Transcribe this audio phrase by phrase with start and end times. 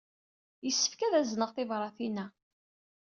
[0.65, 2.25] Yessefk ad azneɣ tibṛatin-a.